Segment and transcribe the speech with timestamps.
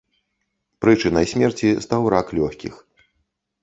[0.85, 2.73] Прычынай смерці стаў рак лёгкіх.